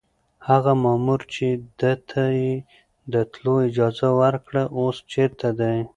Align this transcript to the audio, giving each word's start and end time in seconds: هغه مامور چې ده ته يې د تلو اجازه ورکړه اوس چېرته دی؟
هغه 0.47 0.71
مامور 0.83 1.21
چې 1.33 1.47
ده 1.79 1.91
ته 2.09 2.23
يې 2.39 2.53
د 3.13 3.15
تلو 3.31 3.53
اجازه 3.67 4.09
ورکړه 4.21 4.63
اوس 4.77 4.97
چېرته 5.11 5.47
دی؟ 5.59 5.77